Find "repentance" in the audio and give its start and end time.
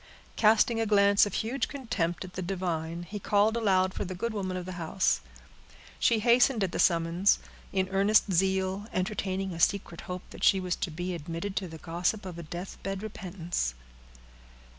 13.03-13.75